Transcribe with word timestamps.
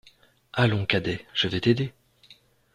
Allons, 0.53 0.87
cadet, 0.87 1.23
je 1.35 1.47
vais 1.47 1.61
t'aider. 1.61 1.93